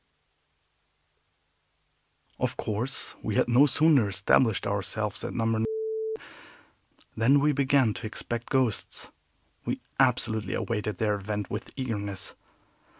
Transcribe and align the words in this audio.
Of 2.39 2.57
course 2.57 3.13
we 3.21 3.35
had 3.35 3.47
no 3.47 3.67
sooner 3.67 4.07
established 4.07 4.65
ourselves 4.65 5.23
at 5.23 5.31
No. 5.35 5.63
than 7.15 7.39
we 7.39 7.51
began 7.51 7.93
to 7.93 8.07
expect 8.07 8.49
ghosts. 8.49 9.11
We 9.63 9.79
absolutely 9.99 10.55
awaited 10.55 10.97
their 10.97 11.19
advent 11.19 11.51
with 11.51 11.69
eagerness. 11.75 12.33